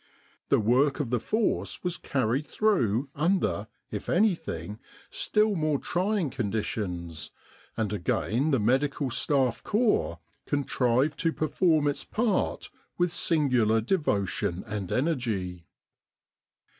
[0.49, 4.79] The work of the Force was carried through under, if anything,
[5.11, 7.29] still more trying conditions,
[7.77, 10.17] and again the Medical Staff Corps
[10.47, 15.67] contrived to perform its part with singular devotion and energy.